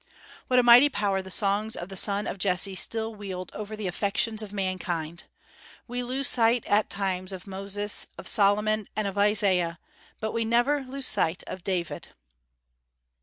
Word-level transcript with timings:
What 0.47 0.57
a 0.57 0.63
mighty 0.63 0.89
power 0.89 1.21
the 1.21 1.29
songs 1.29 1.75
of 1.75 1.89
the 1.89 1.95
son 1.95 2.25
of 2.25 2.39
Jesse 2.39 2.73
still 2.73 3.13
wield 3.13 3.51
over 3.53 3.75
the 3.75 3.85
affections 3.85 4.41
of 4.41 4.51
mankind! 4.51 5.25
We 5.87 6.01
lose 6.01 6.27
sight 6.27 6.65
at 6.65 6.89
times 6.89 7.31
of 7.31 7.45
Moses, 7.45 8.07
of 8.17 8.27
Solomon, 8.27 8.87
and 8.95 9.05
of 9.07 9.15
Isaiah; 9.15 9.77
but 10.19 10.31
we 10.31 10.43
never 10.43 10.81
lose 10.81 11.05
sight 11.05 11.43
of 11.45 11.63
David. 11.63 12.07